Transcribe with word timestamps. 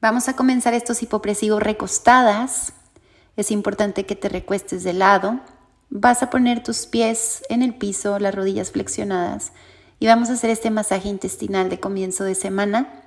Vamos 0.00 0.28
a 0.28 0.36
comenzar 0.36 0.74
estos 0.74 1.02
hipopresivos 1.02 1.62
recostadas. 1.62 2.72
Es 3.36 3.50
importante 3.50 4.06
que 4.06 4.16
te 4.16 4.28
recuestes 4.28 4.82
de 4.82 4.94
lado. 4.94 5.40
Vas 5.90 6.22
a 6.22 6.30
poner 6.30 6.62
tus 6.62 6.86
pies 6.86 7.42
en 7.48 7.62
el 7.62 7.74
piso, 7.74 8.18
las 8.18 8.34
rodillas 8.34 8.70
flexionadas 8.70 9.52
y 10.00 10.06
vamos 10.06 10.30
a 10.30 10.32
hacer 10.32 10.50
este 10.50 10.70
masaje 10.70 11.08
intestinal 11.08 11.68
de 11.68 11.78
comienzo 11.78 12.24
de 12.24 12.34
semana. 12.34 13.04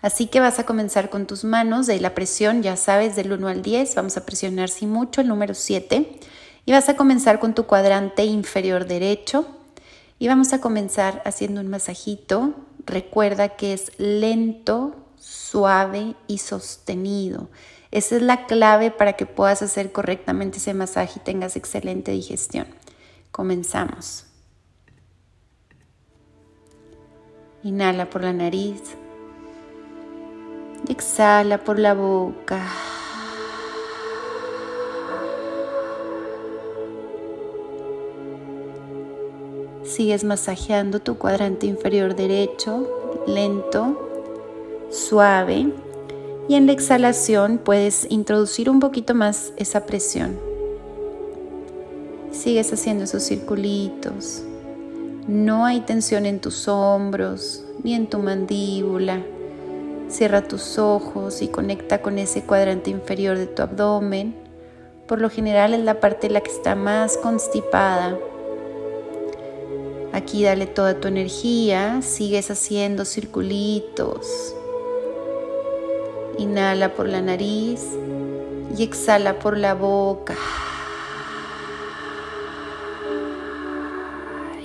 Así 0.00 0.26
que 0.26 0.40
vas 0.40 0.58
a 0.58 0.64
comenzar 0.64 1.10
con 1.10 1.26
tus 1.26 1.44
manos 1.44 1.86
de 1.86 2.00
la 2.00 2.14
presión, 2.14 2.62
ya 2.62 2.76
sabes, 2.76 3.14
del 3.14 3.32
1 3.32 3.48
al 3.48 3.62
10. 3.62 3.94
Vamos 3.94 4.16
a 4.16 4.24
presionar 4.24 4.70
sin 4.70 4.90
mucho 4.90 5.20
el 5.20 5.28
número 5.28 5.54
7. 5.54 6.18
Y 6.64 6.72
vas 6.72 6.88
a 6.88 6.96
comenzar 6.96 7.38
con 7.38 7.54
tu 7.54 7.66
cuadrante 7.66 8.24
inferior 8.24 8.86
derecho. 8.86 9.46
Y 10.18 10.26
vamos 10.26 10.54
a 10.54 10.60
comenzar 10.60 11.22
haciendo 11.26 11.60
un 11.60 11.68
masajito. 11.68 12.54
Recuerda 12.86 13.50
que 13.50 13.74
es 13.74 13.92
lento, 13.98 14.96
suave 15.22 16.16
y 16.26 16.38
sostenido. 16.38 17.48
Esa 17.92 18.16
es 18.16 18.22
la 18.22 18.46
clave 18.46 18.90
para 18.90 19.12
que 19.12 19.24
puedas 19.24 19.62
hacer 19.62 19.92
correctamente 19.92 20.58
ese 20.58 20.74
masaje 20.74 21.20
y 21.20 21.24
tengas 21.24 21.56
excelente 21.56 22.10
digestión. 22.10 22.66
Comenzamos. 23.30 24.26
Inhala 27.62 28.10
por 28.10 28.24
la 28.24 28.32
nariz 28.32 28.82
y 30.88 30.92
exhala 30.92 31.62
por 31.62 31.78
la 31.78 31.94
boca. 31.94 32.66
Sigues 39.84 40.24
masajeando 40.24 41.00
tu 41.00 41.18
cuadrante 41.18 41.66
inferior 41.66 42.16
derecho, 42.16 43.24
lento, 43.26 44.11
suave 44.92 45.72
y 46.48 46.54
en 46.54 46.66
la 46.66 46.72
exhalación 46.72 47.58
puedes 47.58 48.06
introducir 48.10 48.68
un 48.68 48.78
poquito 48.78 49.14
más 49.14 49.52
esa 49.56 49.86
presión. 49.86 50.38
Sigues 52.30 52.72
haciendo 52.72 53.04
esos 53.04 53.22
circulitos. 53.22 54.42
No 55.26 55.64
hay 55.64 55.80
tensión 55.80 56.26
en 56.26 56.40
tus 56.40 56.68
hombros 56.68 57.64
ni 57.82 57.94
en 57.94 58.08
tu 58.08 58.18
mandíbula. 58.18 59.22
Cierra 60.08 60.42
tus 60.42 60.78
ojos 60.78 61.40
y 61.40 61.48
conecta 61.48 62.02
con 62.02 62.18
ese 62.18 62.42
cuadrante 62.42 62.90
inferior 62.90 63.38
de 63.38 63.46
tu 63.46 63.62
abdomen. 63.62 64.34
Por 65.06 65.20
lo 65.20 65.30
general 65.30 65.72
es 65.74 65.80
la 65.80 66.00
parte 66.00 66.28
la 66.28 66.42
que 66.42 66.50
está 66.50 66.74
más 66.74 67.16
constipada. 67.16 68.18
Aquí 70.12 70.42
dale 70.44 70.66
toda 70.66 71.00
tu 71.00 71.08
energía, 71.08 72.02
sigues 72.02 72.50
haciendo 72.50 73.06
circulitos 73.06 74.54
Inhala 76.38 76.94
por 76.94 77.08
la 77.08 77.20
nariz 77.20 77.86
y 78.76 78.82
exhala 78.82 79.38
por 79.38 79.56
la 79.56 79.74
boca. 79.74 80.34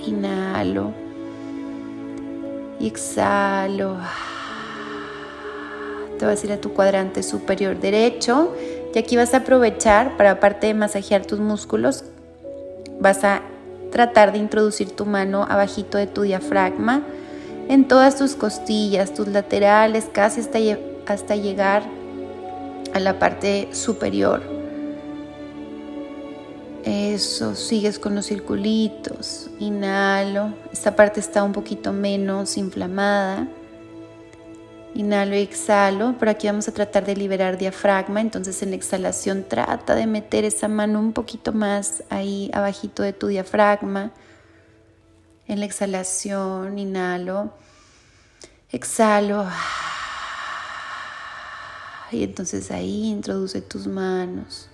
Inhalo 0.06 0.92
y 2.80 2.86
exhalo. 2.86 3.96
Te 6.18 6.26
vas 6.26 6.42
a 6.42 6.46
ir 6.46 6.52
a 6.52 6.60
tu 6.60 6.72
cuadrante 6.72 7.22
superior 7.22 7.78
derecho 7.78 8.54
y 8.94 8.98
aquí 8.98 9.16
vas 9.16 9.34
a 9.34 9.38
aprovechar 9.38 10.16
para 10.16 10.32
aparte 10.32 10.68
de 10.68 10.74
masajear 10.74 11.24
tus 11.26 11.38
músculos, 11.38 12.04
vas 12.98 13.22
a 13.22 13.42
tratar 13.92 14.32
de 14.32 14.38
introducir 14.38 14.90
tu 14.90 15.06
mano 15.06 15.46
abajito 15.48 15.98
de 15.98 16.06
tu 16.06 16.22
diafragma 16.22 17.02
en 17.68 17.86
todas 17.86 18.16
tus 18.16 18.34
costillas, 18.34 19.14
tus 19.14 19.28
laterales, 19.28 20.08
casi 20.10 20.40
hasta 20.40 20.58
hasta 21.08 21.36
llegar 21.36 21.82
a 22.92 23.00
la 23.00 23.18
parte 23.18 23.68
superior. 23.72 24.42
Eso, 26.84 27.54
sigues 27.54 27.98
con 27.98 28.14
los 28.14 28.26
circulitos. 28.26 29.50
Inhalo. 29.58 30.54
Esta 30.72 30.94
parte 30.96 31.20
está 31.20 31.42
un 31.42 31.52
poquito 31.52 31.92
menos 31.92 32.56
inflamada. 32.56 33.48
Inhalo 34.94 35.36
y 35.36 35.40
exhalo. 35.40 36.16
Por 36.18 36.28
aquí 36.28 36.46
vamos 36.46 36.68
a 36.68 36.72
tratar 36.72 37.04
de 37.04 37.16
liberar 37.16 37.58
diafragma. 37.58 38.20
Entonces 38.20 38.62
en 38.62 38.70
la 38.70 38.76
exhalación 38.76 39.44
trata 39.48 39.94
de 39.94 40.06
meter 40.06 40.44
esa 40.44 40.68
mano 40.68 40.98
un 41.00 41.12
poquito 41.12 41.52
más 41.52 42.04
ahí 42.10 42.50
abajito 42.54 43.02
de 43.02 43.12
tu 43.12 43.26
diafragma. 43.26 44.12
En 45.46 45.60
la 45.60 45.66
exhalación, 45.66 46.78
inhalo. 46.78 47.52
Exhalo. 48.70 49.46
Y 52.10 52.22
entonces 52.22 52.70
ahí 52.70 53.06
introduce 53.06 53.60
tus 53.60 53.86
manos. 53.86 54.68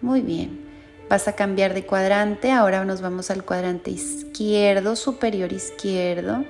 Muy 0.00 0.20
bien. 0.20 0.68
Vas 1.08 1.26
a 1.26 1.32
cambiar 1.32 1.74
de 1.74 1.86
cuadrante. 1.86 2.52
Ahora 2.52 2.84
nos 2.84 3.00
vamos 3.00 3.30
al 3.30 3.44
cuadrante 3.44 3.90
izquierdo, 3.90 4.94
superior 4.94 5.52
izquierdo. 5.52 6.44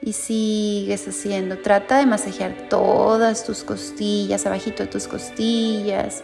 Y 0.00 0.12
sigues 0.12 1.08
haciendo. 1.08 1.58
Trata 1.58 1.98
de 1.98 2.06
masajear 2.06 2.68
todas 2.68 3.44
tus 3.44 3.64
costillas, 3.64 4.46
abajito 4.46 4.84
de 4.84 4.88
tus 4.88 5.08
costillas. 5.08 6.22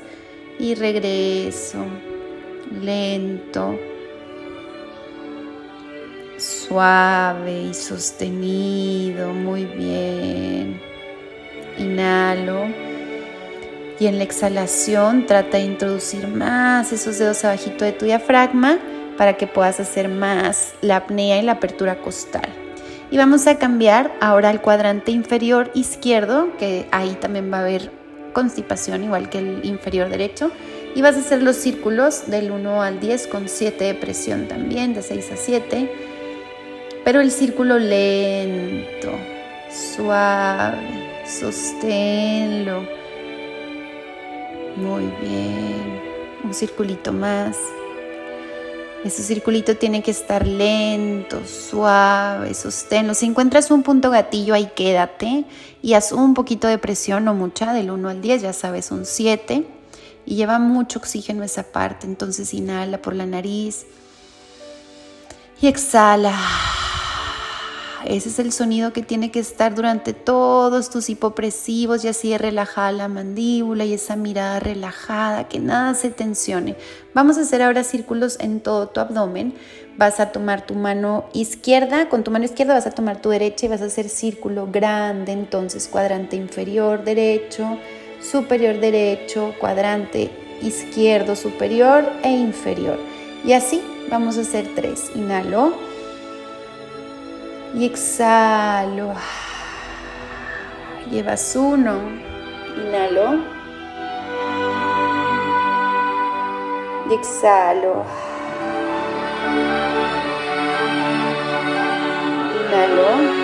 Y 0.58 0.74
regreso. 0.74 1.84
Lento. 2.80 3.76
Suave 6.38 7.62
y 7.70 7.74
sostenido. 7.74 9.32
Muy 9.32 9.64
bien. 9.64 10.80
Inhalo. 11.78 12.89
Y 14.00 14.06
en 14.06 14.16
la 14.16 14.24
exhalación 14.24 15.26
trata 15.26 15.58
de 15.58 15.64
introducir 15.64 16.26
más 16.26 16.90
esos 16.90 17.18
dedos 17.18 17.44
abajito 17.44 17.84
de 17.84 17.92
tu 17.92 18.06
diafragma 18.06 18.78
para 19.18 19.34
que 19.34 19.46
puedas 19.46 19.78
hacer 19.78 20.08
más 20.08 20.72
la 20.80 20.96
apnea 20.96 21.38
y 21.38 21.42
la 21.42 21.52
apertura 21.52 22.00
costal. 22.00 22.48
Y 23.10 23.18
vamos 23.18 23.46
a 23.46 23.58
cambiar 23.58 24.10
ahora 24.22 24.48
al 24.48 24.62
cuadrante 24.62 25.10
inferior 25.10 25.70
izquierdo, 25.74 26.56
que 26.56 26.88
ahí 26.92 27.18
también 27.20 27.52
va 27.52 27.58
a 27.58 27.60
haber 27.60 27.92
constipación 28.32 29.04
igual 29.04 29.28
que 29.28 29.38
el 29.38 29.66
inferior 29.66 30.08
derecho. 30.08 30.50
Y 30.94 31.02
vas 31.02 31.16
a 31.16 31.20
hacer 31.20 31.42
los 31.42 31.56
círculos 31.56 32.30
del 32.30 32.52
1 32.52 32.82
al 32.82 33.00
10 33.00 33.26
con 33.26 33.50
7 33.50 33.84
de 33.84 33.94
presión 33.94 34.48
también, 34.48 34.94
de 34.94 35.02
6 35.02 35.32
a 35.32 35.36
7. 35.36 35.92
Pero 37.04 37.20
el 37.20 37.30
círculo 37.30 37.78
lento, 37.78 39.12
suave, 39.70 40.78
sosténlo 41.26 42.99
muy 44.76 45.06
bien. 45.20 46.00
Un 46.44 46.54
circulito 46.54 47.12
más. 47.12 47.56
Ese 49.04 49.22
circulito 49.22 49.76
tiene 49.76 50.02
que 50.02 50.10
estar 50.10 50.46
lento, 50.46 51.40
suave, 51.46 52.52
sosténlo. 52.52 53.14
Si 53.14 53.24
encuentras 53.24 53.70
un 53.70 53.82
punto 53.82 54.10
gatillo, 54.10 54.52
ahí 54.52 54.72
quédate 54.76 55.44
y 55.80 55.94
haz 55.94 56.12
un 56.12 56.34
poquito 56.34 56.68
de 56.68 56.76
presión, 56.76 57.24
no 57.24 57.32
mucha, 57.32 57.72
del 57.72 57.90
1 57.90 58.08
al 58.10 58.20
10, 58.20 58.42
ya 58.42 58.52
sabes, 58.52 58.90
un 58.90 59.06
7. 59.06 59.66
Y 60.26 60.34
lleva 60.34 60.58
mucho 60.58 60.98
oxígeno 60.98 61.42
esa 61.42 61.62
parte. 61.62 62.06
Entonces 62.06 62.52
inhala 62.52 63.00
por 63.00 63.14
la 63.14 63.24
nariz 63.24 63.86
y 65.62 65.66
exhala. 65.66 66.34
Ese 68.06 68.30
es 68.30 68.38
el 68.38 68.52
sonido 68.52 68.92
que 68.92 69.02
tiene 69.02 69.30
que 69.30 69.40
estar 69.40 69.74
durante 69.74 70.12
todos 70.12 70.90
tus 70.90 71.10
hipopresivos 71.10 72.04
y 72.04 72.08
así 72.08 72.36
relajada 72.36 72.92
la 72.92 73.08
mandíbula 73.08 73.84
y 73.84 73.94
esa 73.94 74.16
mirada 74.16 74.60
relajada, 74.60 75.48
que 75.48 75.58
nada 75.58 75.94
se 75.94 76.10
tensione. 76.10 76.76
Vamos 77.14 77.36
a 77.36 77.42
hacer 77.42 77.62
ahora 77.62 77.84
círculos 77.84 78.38
en 78.40 78.60
todo 78.60 78.88
tu 78.88 79.00
abdomen. 79.00 79.54
Vas 79.98 80.18
a 80.18 80.32
tomar 80.32 80.64
tu 80.66 80.74
mano 80.74 81.26
izquierda, 81.34 82.08
con 82.08 82.24
tu 82.24 82.30
mano 82.30 82.44
izquierda 82.44 82.74
vas 82.74 82.86
a 82.86 82.92
tomar 82.92 83.20
tu 83.20 83.28
derecha 83.28 83.66
y 83.66 83.68
vas 83.68 83.82
a 83.82 83.86
hacer 83.86 84.08
círculo 84.08 84.68
grande, 84.70 85.32
entonces 85.32 85.88
cuadrante 85.88 86.36
inferior 86.36 87.04
derecho, 87.04 87.78
superior 88.22 88.80
derecho, 88.80 89.54
cuadrante 89.60 90.30
izquierdo 90.62 91.36
superior 91.36 92.08
e 92.22 92.30
inferior. 92.30 92.98
Y 93.44 93.52
así 93.52 93.82
vamos 94.10 94.38
a 94.38 94.42
hacer 94.42 94.68
tres. 94.74 95.10
Inhalo 95.14 95.89
y 97.74 97.84
exhalo. 97.84 99.14
Llevas 101.10 101.56
uno, 101.56 101.98
inhalo 102.76 103.60
exhalo. 107.14 108.04
Inhalo 112.60 113.40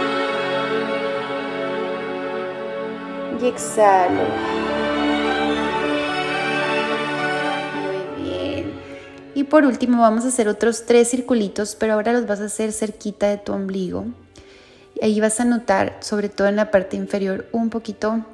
exhalo. 3.48 4.65
Por 9.48 9.64
último 9.64 10.02
vamos 10.02 10.24
a 10.24 10.28
hacer 10.28 10.48
otros 10.48 10.86
tres 10.86 11.10
circulitos, 11.10 11.74
pero 11.74 11.94
ahora 11.94 12.12
los 12.12 12.26
vas 12.26 12.40
a 12.40 12.46
hacer 12.46 12.72
cerquita 12.72 13.28
de 13.28 13.38
tu 13.38 13.52
ombligo. 13.52 14.06
Ahí 15.02 15.20
vas 15.20 15.40
a 15.40 15.44
notar, 15.44 15.98
sobre 16.00 16.28
todo 16.28 16.48
en 16.48 16.56
la 16.56 16.70
parte 16.70 16.96
inferior, 16.96 17.46
un 17.52 17.70
poquito 17.70 18.24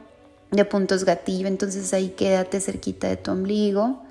de 0.50 0.64
puntos 0.64 1.04
gatillo, 1.04 1.48
entonces 1.48 1.92
ahí 1.94 2.10
quédate 2.10 2.60
cerquita 2.60 3.08
de 3.08 3.16
tu 3.16 3.30
ombligo 3.32 4.02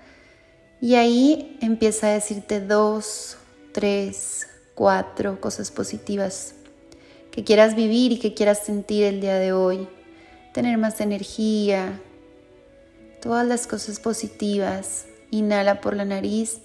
y 0.82 0.96
ahí 0.96 1.58
empieza 1.62 2.08
a 2.08 2.14
decirte 2.14 2.60
dos, 2.60 3.38
tres, 3.72 4.48
cuatro 4.74 5.40
cosas 5.40 5.70
positivas 5.70 6.56
que 7.30 7.44
quieras 7.44 7.76
vivir 7.76 8.12
y 8.12 8.20
que 8.20 8.34
quieras 8.34 8.60
sentir 8.66 9.04
el 9.04 9.22
día 9.22 9.36
de 9.36 9.54
hoy, 9.54 9.88
tener 10.54 10.78
más 10.78 11.00
energía, 11.00 12.02
todas 13.22 13.48
las 13.48 13.68
cosas 13.68 14.00
positivas. 14.00 15.06
Inhala 15.30 15.80
por 15.80 15.96
la 15.96 16.04
nariz 16.04 16.60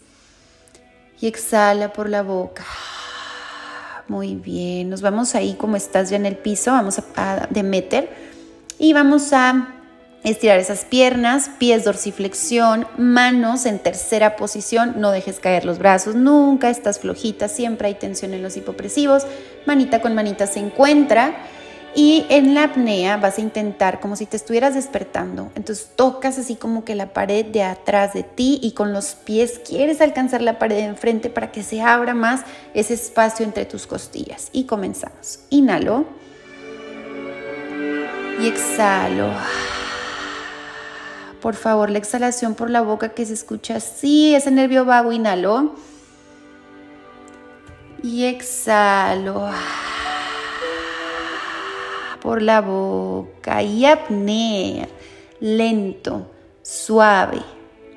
y 1.21 1.27
exhala 1.27 1.93
por 1.93 2.09
la 2.09 2.23
boca. 2.23 2.65
Muy 4.09 4.37
bien, 4.37 4.89
nos 4.91 5.03
vamos 5.03 5.35
ahí 5.35 5.55
como 5.55 5.77
estás 5.77 6.11
ya 6.11 6.17
en 6.17 6.27
el 6.27 6.37
piso, 6.37 6.71
vamos 6.71 6.99
a, 6.99 7.05
a 7.17 7.47
de 7.49 7.63
meter 7.63 8.09
y 8.79 8.93
vamos 8.93 9.33
a 9.33 9.73
estirar 10.23 10.59
esas 10.59 10.85
piernas, 10.85 11.51
pies 11.59 11.85
dorsiflexión, 11.85 12.87
manos 12.99 13.65
en 13.67 13.79
tercera 13.79 14.37
posición, 14.37 14.95
no 14.97 15.11
dejes 15.13 15.39
caer 15.39 15.65
los 15.65 15.79
brazos 15.79 16.15
nunca, 16.17 16.69
estás 16.69 16.99
flojita, 16.99 17.49
siempre 17.49 17.89
hay 17.89 17.95
tensión 17.95 18.35
en 18.35 18.43
los 18.43 18.57
hipopresivos, 18.57 19.25
manita 19.67 20.01
con 20.01 20.15
manita 20.15 20.47
se 20.47 20.61
encuentra 20.61 21.37
y 21.97 22.27
en 22.29 22.55
la 22.55 22.65
apnea 22.65 23.17
vas 23.17 23.39
a 23.39 23.41
intentar 23.41 24.01
como 24.01 24.17
si 24.17 24.27
te 24.27 24.37
estuvieras 24.37 24.75
despertando, 24.75 25.51
entonces 25.55 25.89
tocas 25.97 26.39
así 26.39 26.55
como 26.55 26.85
que 26.85 26.95
la 26.95 27.15
pared 27.15 27.47
de 27.47 27.63
atrás 27.63 28.13
de 28.13 28.23
ti 28.23 28.61
y 28.63 28.73
con 28.73 28.93
los 28.93 29.15
pies 29.15 29.59
quieres 29.67 30.03
alcanzar 30.03 30.43
la 30.43 30.59
pared 30.59 30.77
de 30.77 30.85
enfrente 30.85 31.31
para 31.31 31.51
que 31.51 31.63
se 31.63 31.81
abra 31.81 32.13
más 32.13 32.43
ese 32.75 32.93
espacio 32.93 33.47
entre 33.47 33.65
tus 33.65 33.87
costillas 33.87 34.51
y 34.53 34.65
comenzamos. 34.65 35.41
Inhalo 35.49 36.05
y 38.43 38.47
exhalo. 38.47 39.33
Por 41.41 41.55
favor, 41.55 41.89
la 41.89 41.97
exhalación 41.97 42.55
por 42.55 42.69
la 42.69 42.83
boca 42.83 43.11
que 43.15 43.25
se 43.25 43.33
escucha 43.33 43.77
así, 43.77 44.35
ese 44.35 44.51
nervio 44.51 44.85
vago, 44.85 45.13
inhalo. 45.13 45.75
Y 48.03 48.25
exhalo. 48.25 49.51
Por 52.21 52.43
la 52.43 52.61
boca 52.61 53.63
y 53.63 53.85
apnea. 53.85 54.89
Lento, 55.41 56.31
suave. 56.63 57.43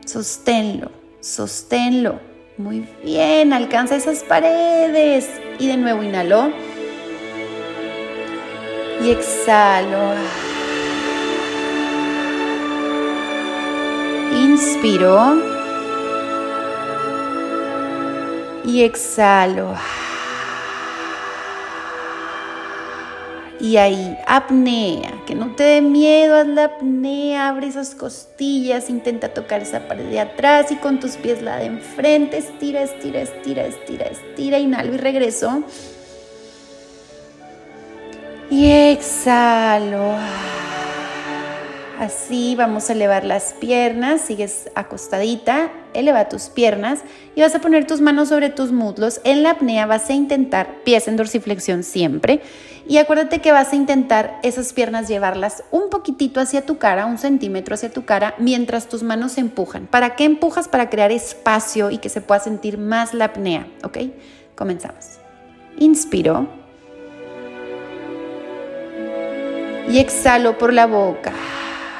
Sosténlo, 0.05 0.91
sosténlo. 1.19 2.19
Muy 2.57 2.87
bien, 3.03 3.53
alcanza 3.53 3.95
esas 3.95 4.23
paredes. 4.23 5.29
Y 5.59 5.67
de 5.67 5.77
nuevo 5.77 6.03
inhalo 6.03 6.51
y 9.01 9.11
exhalo. 9.11 10.13
Inspiro 14.33 15.41
y 18.65 18.83
exhalo. 18.83 19.75
Y 23.61 23.75
ahí, 23.75 24.17
apnea, 24.25 25.11
que 25.27 25.35
no 25.35 25.53
te 25.55 25.63
dé 25.63 25.81
miedo, 25.81 26.37
haz 26.37 26.47
la 26.47 26.65
apnea, 26.65 27.49
abre 27.49 27.67
esas 27.67 27.93
costillas, 27.93 28.89
intenta 28.89 29.33
tocar 29.33 29.61
esa 29.61 29.87
pared 29.87 30.05
de 30.05 30.21
atrás 30.21 30.71
y 30.71 30.77
con 30.77 31.01
tus 31.01 31.17
pies 31.17 31.41
la 31.41 31.57
de 31.57 31.65
enfrente, 31.65 32.37
estira, 32.37 32.81
estira, 32.83 33.21
estira, 33.21 33.65
estira, 33.65 34.05
estira, 34.05 34.59
inhalo 34.59 34.93
y 34.93 34.97
regreso. 34.97 35.63
Y 38.49 38.71
exhalo. 38.71 40.15
Así 41.99 42.55
vamos 42.55 42.89
a 42.89 42.93
elevar 42.93 43.25
las 43.25 43.51
piernas, 43.59 44.21
sigues 44.21 44.69
acostadita, 44.73 45.69
eleva 45.93 46.29
tus 46.29 46.43
piernas 46.43 47.01
y 47.35 47.41
vas 47.41 47.53
a 47.55 47.59
poner 47.59 47.85
tus 47.87 47.99
manos 47.99 48.29
sobre 48.29 48.49
tus 48.49 48.71
muslos. 48.71 49.19
En 49.25 49.43
la 49.43 49.51
apnea 49.51 49.85
vas 49.85 50.09
a 50.09 50.13
intentar 50.13 50.81
pies 50.85 51.09
en 51.09 51.17
dorsiflexión 51.17 51.83
siempre 51.83 52.41
y 52.89 52.97
acuérdate 52.97 53.39
que 53.39 53.51
vas 53.51 53.71
a 53.71 53.75
intentar 53.75 54.39
esas 54.41 54.73
piernas 54.73 55.07
llevarlas 55.07 55.63
un 55.69 55.91
poquitito 55.91 56.41
hacia 56.41 56.65
tu 56.65 56.79
cara, 56.79 57.05
un 57.05 57.19
centímetro 57.19 57.75
hacia 57.75 57.91
tu 57.91 58.03
cara, 58.03 58.33
mientras 58.39 58.89
tus 58.89 59.03
manos 59.03 59.33
se 59.33 59.41
empujan. 59.41 59.85
¿Para 59.85 60.15
qué 60.15 60.25
empujas? 60.25 60.67
Para 60.67 60.89
crear 60.89 61.11
espacio 61.11 61.91
y 61.91 61.99
que 61.99 62.09
se 62.09 62.19
pueda 62.19 62.39
sentir 62.39 62.79
más 62.79 63.13
la 63.13 63.25
apnea, 63.25 63.67
¿ok? 63.83 63.99
Comenzamos. 64.55 65.19
Inspiro. 65.77 66.47
Y 69.87 69.99
exhalo 69.99 70.57
por 70.57 70.73
la 70.73 70.87
boca. 70.87 71.33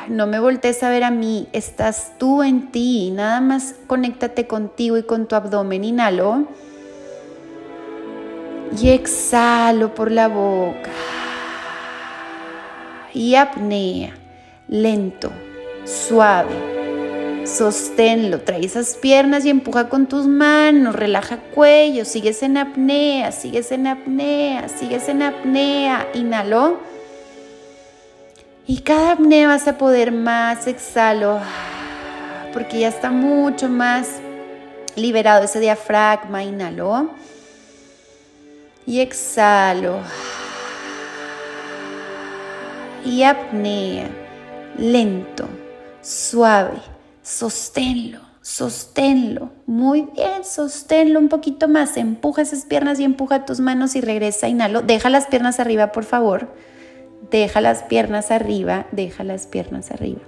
No 0.07 0.25
me 0.25 0.39
voltees 0.39 0.81
a 0.81 0.89
ver 0.89 1.03
a 1.03 1.11
mí, 1.11 1.47
estás 1.53 2.13
tú 2.17 2.41
en 2.41 2.71
ti. 2.71 3.11
Nada 3.11 3.41
más 3.41 3.75
conéctate 3.85 4.47
contigo 4.47 4.97
y 4.97 5.03
con 5.03 5.27
tu 5.27 5.35
abdomen. 5.35 5.83
Inhalo. 5.83 6.47
Y 8.77 8.89
exhalo 8.89 9.95
por 9.95 10.11
la 10.11 10.27
boca. 10.27 10.91
Y 13.13 13.35
apnea. 13.35 14.15
Lento, 14.67 15.31
suave. 15.85 16.69
Sosténlo, 17.45 18.41
trae 18.41 18.63
esas 18.63 18.95
piernas 18.95 19.43
y 19.45 19.49
empuja 19.49 19.89
con 19.89 20.05
tus 20.05 20.27
manos, 20.27 20.95
relaja 20.95 21.37
cuello, 21.37 22.05
sigues 22.05 22.43
en 22.43 22.57
apnea, 22.57 23.31
sigues 23.31 23.71
en 23.71 23.87
apnea, 23.87 24.69
sigues 24.69 25.09
en 25.09 25.23
apnea. 25.23 26.07
Inhalo. 26.13 26.79
Y 28.67 28.81
cada 28.81 29.13
apnea 29.13 29.47
vas 29.47 29.67
a 29.67 29.79
poder 29.79 30.11
más, 30.11 30.67
exhalo, 30.67 31.39
porque 32.53 32.81
ya 32.81 32.89
está 32.89 33.09
mucho 33.09 33.67
más 33.67 34.19
liberado 34.95 35.43
ese 35.43 35.59
diafragma, 35.59 36.43
inhalo. 36.43 37.09
Y 38.89 39.01
exhalo. 39.01 39.99
Y 43.05 43.21
apnea, 43.21 44.09
lento, 44.79 45.47
suave, 46.01 46.79
sosténlo, 47.21 48.17
sosténlo. 48.41 49.51
Muy 49.67 50.07
bien, 50.15 50.43
sosténlo 50.43 51.19
un 51.19 51.29
poquito 51.29 51.67
más. 51.67 51.97
Empuja 51.97 52.41
esas 52.41 52.65
piernas 52.65 52.99
y 52.99 53.03
empuja 53.03 53.45
tus 53.45 53.59
manos 53.59 53.95
y 53.95 54.01
regresa, 54.01 54.47
inhalo. 54.47 54.81
Deja 54.81 55.11
las 55.11 55.27
piernas 55.27 55.59
arriba, 55.59 55.91
por 55.91 56.03
favor. 56.03 56.51
Deja 57.29 57.61
las 57.61 57.83
piernas 57.83 58.31
arriba, 58.31 58.87
deja 58.91 59.23
las 59.23 59.45
piernas 59.45 59.91
arriba. 59.91 60.21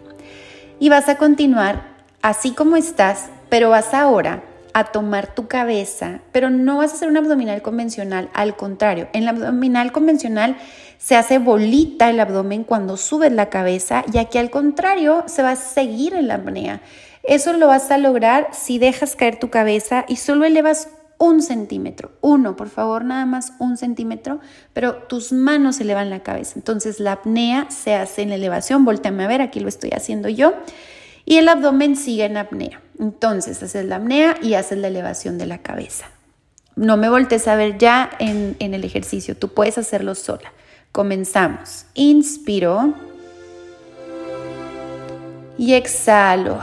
Y 0.80 0.90
vas 0.90 1.10
a 1.10 1.18
continuar 1.18 1.82
así 2.22 2.52
como 2.52 2.76
estás, 2.76 3.32
pero 3.50 3.72
vas 3.72 3.96
ahora 3.96 4.44
a 4.74 4.86
tomar 4.86 5.34
tu 5.36 5.48
cabeza, 5.48 6.22
pero 6.32 6.50
no 6.50 6.78
vas 6.78 6.92
a 6.92 6.96
hacer 6.96 7.10
un 7.10 7.18
abdominal 7.18 7.62
convencional, 7.62 8.30
al 8.34 8.56
contrario, 8.56 9.08
en 9.14 9.24
el 9.24 9.30
abdominal 9.30 9.92
convencional 9.92 10.58
se 10.98 11.16
hace 11.16 11.40
bolita 11.40 12.10
el 12.10 12.20
abdomen 12.20 12.64
cuando 12.64 12.96
subes 12.96 13.32
la 13.32 13.50
cabeza 13.50 14.04
y 14.14 14.20
aquí 14.20 14.38
al 14.38 14.52
contrario 14.52 15.24
se 15.26 15.42
va 15.42 15.52
a 15.52 15.56
seguir 15.56 16.14
en 16.14 16.28
la 16.28 16.36
apnea. 16.36 16.82
Eso 17.24 17.54
lo 17.54 17.68
vas 17.68 17.90
a 17.92 17.98
lograr 17.98 18.50
si 18.52 18.80
dejas 18.80 19.16
caer 19.16 19.40
tu 19.40 19.50
cabeza 19.50 20.06
y 20.08 20.18
solo 20.18 20.46
elevas 20.46 20.90
un 21.22 21.44
centímetro, 21.44 22.12
uno, 22.22 22.56
por 22.56 22.70
favor, 22.70 23.06
nada 23.06 23.28
más 23.28 23.54
un 23.60 23.78
centímetro, 23.78 24.40
pero 24.74 24.96
tus 25.04 25.32
manos 25.32 25.80
elevan 25.80 26.10
la 26.10 26.24
cabeza. 26.24 26.54
Entonces 26.56 27.00
la 27.00 27.12
apnea 27.12 27.70
se 27.70 27.94
hace 27.94 28.24
en 28.24 28.32
elevación, 28.32 28.86
volteame 28.86 29.24
a 29.24 29.28
ver, 29.28 29.42
aquí 29.42 29.60
lo 29.60 29.70
estoy 29.70 29.92
haciendo 29.92 30.30
yo, 30.30 30.56
y 31.24 31.38
el 31.38 31.48
abdomen 31.48 31.96
sigue 31.96 32.26
en 32.26 32.38
apnea. 32.38 32.82
Entonces 33.02 33.64
haces 33.64 33.86
la 33.86 33.96
apnea 33.96 34.38
y 34.44 34.54
haces 34.54 34.78
la 34.78 34.88
elevación 34.88 35.40
de 35.40 35.48
la 35.48 35.58
cabeza. 35.58 36.06
No 36.76 36.98
me 36.98 37.10
voltees 37.10 37.48
a 37.48 37.56
ver 37.56 37.80
ya 37.80 38.12
en, 38.20 38.56
en 38.60 38.76
el 38.76 38.84
ejercicio, 38.84 39.36
tú 39.36 39.50
puedes 39.50 39.80
hacerlo 39.80 40.14
sola. 40.14 40.54
Comenzamos. 40.92 41.86
Inspiro 41.96 42.94
y 45.58 45.74
exhalo. 45.74 46.60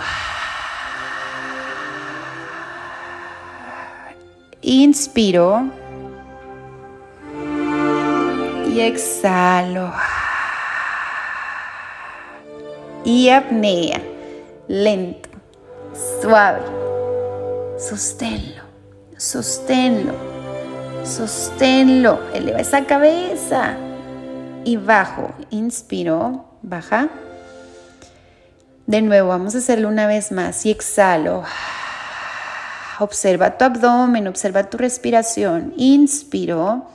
Inspiro 4.62 5.68
y 8.68 8.80
exhalo. 8.80 9.92
Y 13.04 13.28
apnea, 13.30 14.00
lento, 14.68 15.27
suave. 16.20 16.60
Sosténlo, 17.78 18.62
sosténlo, 19.16 20.14
sosténlo. 21.04 22.20
Eleva 22.34 22.60
esa 22.60 22.84
cabeza 22.86 23.76
y 24.64 24.76
bajo. 24.76 25.32
Inspiro, 25.50 26.44
baja. 26.62 27.08
De 28.86 29.02
nuevo, 29.02 29.28
vamos 29.28 29.54
a 29.54 29.58
hacerlo 29.58 29.88
una 29.88 30.06
vez 30.06 30.32
más 30.32 30.64
y 30.66 30.70
exhalo. 30.70 31.44
Observa 32.98 33.56
tu 33.56 33.64
abdomen, 33.64 34.26
observa 34.26 34.64
tu 34.64 34.76
respiración. 34.76 35.72
Inspiro. 35.76 36.86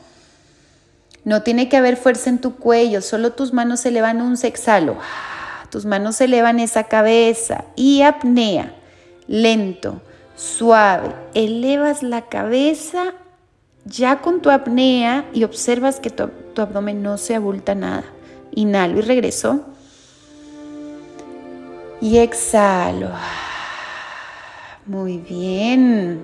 No 1.24 1.44
tiene 1.44 1.70
que 1.70 1.78
haber 1.78 1.96
fuerza 1.96 2.30
en 2.30 2.40
tu 2.40 2.56
cuello, 2.56 3.02
solo 3.02 3.32
tus 3.32 3.54
manos 3.54 3.82
se 3.82 3.90
elevan 3.90 4.22
un 4.22 4.38
exhalo. 4.44 4.98
tus 5.70 5.86
manos 5.86 6.20
elevan 6.20 6.60
esa 6.60 6.84
cabeza 6.84 7.64
y 7.76 8.02
apnea, 8.02 8.74
lento, 9.28 10.02
suave. 10.36 11.14
Elevas 11.34 12.04
la 12.04 12.24
cabeza 12.24 13.14
ya 13.86 14.22
con 14.22 14.42
tu 14.42 14.50
apnea 14.50 15.26
y 15.34 15.44
observas 15.44 16.00
que 16.00 16.10
tu, 16.10 16.30
abdomen 16.62 17.04
no 17.04 17.18
se 17.18 17.36
abulta 17.36 17.76
nada. 17.76 18.06
Inhalo 18.52 19.00
y 19.00 19.02
regreso. 19.02 19.62
Y 22.02 22.18
exhalo. 22.18 23.10
Muy 24.86 25.18
bien. 25.18 26.24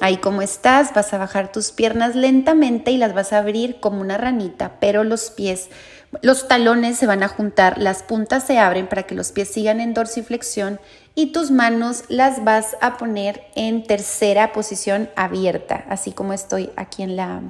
Ahí 0.00 0.16
como 0.16 0.42
estás, 0.42 0.92
vas 0.94 1.12
a 1.14 1.18
bajar 1.18 1.52
tus 1.52 1.70
piernas 1.70 2.16
lentamente 2.16 2.90
y 2.90 2.96
las 2.96 3.14
vas 3.14 3.32
a 3.32 3.38
abrir 3.38 3.78
como 3.78 4.00
una 4.00 4.18
ranita, 4.18 4.76
pero 4.80 5.04
los 5.04 5.30
pies, 5.30 5.68
los 6.20 6.46
talones 6.46 6.98
se 6.98 7.06
van 7.06 7.22
a 7.22 7.28
juntar, 7.28 7.78
las 7.78 8.02
puntas 8.02 8.44
se 8.44 8.58
abren 8.58 8.86
para 8.86 9.04
que 9.04 9.14
los 9.14 9.32
pies 9.32 9.48
sigan 9.48 9.80
en 9.80 9.94
dorsiflexión 9.94 10.78
y 11.14 11.32
tus 11.32 11.50
manos 11.50 12.04
las 12.08 12.44
vas 12.44 12.76
a 12.80 12.96
poner 12.98 13.44
en 13.54 13.84
tercera 13.84 14.52
posición 14.52 15.08
abierta, 15.16 15.84
así 15.88 16.12
como 16.12 16.32
estoy 16.32 16.70
aquí 16.76 17.02
en 17.02 17.16
la, 17.16 17.40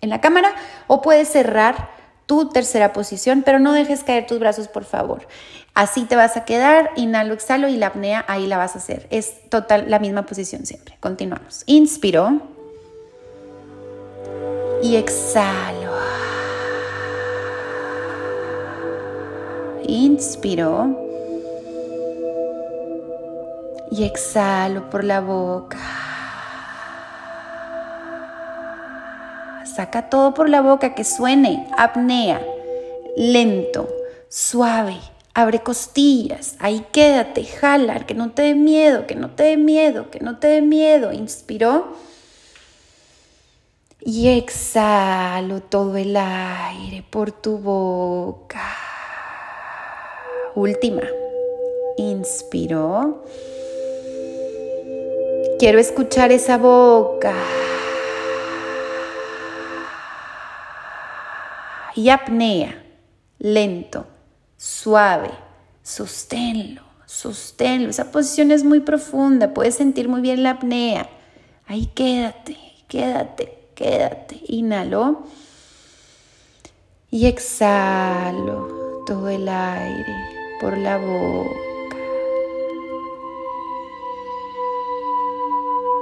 en 0.00 0.10
la 0.10 0.20
cámara, 0.20 0.54
o 0.86 1.00
puedes 1.00 1.28
cerrar 1.28 1.90
tu 2.26 2.48
tercera 2.50 2.92
posición, 2.92 3.42
pero 3.44 3.58
no 3.58 3.72
dejes 3.72 4.02
caer 4.02 4.26
tus 4.26 4.40
brazos, 4.40 4.68
por 4.68 4.84
favor. 4.84 5.26
Así 5.74 6.04
te 6.04 6.16
vas 6.16 6.36
a 6.36 6.44
quedar, 6.44 6.90
inhalo, 6.96 7.34
exhalo 7.34 7.68
y 7.68 7.76
la 7.76 7.88
apnea 7.88 8.24
ahí 8.28 8.46
la 8.46 8.56
vas 8.56 8.74
a 8.74 8.78
hacer. 8.78 9.06
Es 9.10 9.48
total 9.48 9.84
la 9.88 9.98
misma 9.98 10.26
posición 10.26 10.66
siempre. 10.66 10.96
Continuamos. 11.00 11.62
Inspiro 11.66 12.40
y 14.82 14.96
exhalo. 14.96 16.15
Inspiro 19.88 21.06
y 23.90 24.04
exhalo 24.04 24.90
por 24.90 25.04
la 25.04 25.20
boca. 25.20 25.78
Saca 29.64 30.08
todo 30.08 30.34
por 30.34 30.48
la 30.48 30.60
boca, 30.60 30.94
que 30.94 31.04
suene 31.04 31.68
apnea, 31.76 32.40
lento, 33.16 33.88
suave. 34.28 34.96
Abre 35.34 35.60
costillas, 35.60 36.56
ahí 36.60 36.84
quédate, 36.92 37.44
jala, 37.44 38.06
que 38.06 38.14
no 38.14 38.30
te 38.30 38.42
dé 38.42 38.54
miedo, 38.54 39.06
que 39.06 39.14
no 39.14 39.30
te 39.30 39.44
dé 39.44 39.56
miedo, 39.58 40.10
que 40.10 40.18
no 40.18 40.38
te 40.38 40.48
dé 40.48 40.62
miedo. 40.62 41.12
Inspiró. 41.12 41.94
Y 44.00 44.28
exhalo 44.28 45.60
todo 45.60 45.96
el 45.96 46.16
aire 46.16 47.04
por 47.10 47.32
tu 47.32 47.58
boca. 47.58 48.95
Última. 50.56 51.02
Inspiró. 51.96 53.22
Quiero 55.58 55.78
escuchar 55.78 56.32
esa 56.32 56.58
boca. 56.58 57.34
y 61.96 62.10
apnea, 62.10 62.84
lento, 63.38 64.06
suave, 64.58 65.30
sosténlo, 65.82 66.82
sosténlo. 67.06 67.88
Esa 67.88 68.12
posición 68.12 68.50
es 68.50 68.62
muy 68.62 68.80
profunda, 68.80 69.54
puedes 69.54 69.76
sentir 69.76 70.08
muy 70.08 70.20
bien 70.20 70.42
la 70.42 70.50
apnea. 70.50 71.08
Ahí 71.66 71.86
quédate, 71.86 72.58
quédate, 72.86 73.70
quédate. 73.74 74.40
Inhalo 74.46 75.22
y 77.10 77.26
exhalo 77.26 79.04
todo 79.06 79.28
el 79.30 79.48
aire 79.48 80.35
por 80.60 80.78
la 80.78 80.98
boca. 80.98 81.75